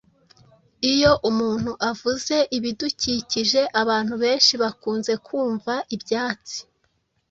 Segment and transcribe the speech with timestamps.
[0.91, 6.57] Iyo umuntu avuze ibidukikije, abantu benshi bakunze kumva ibyatsi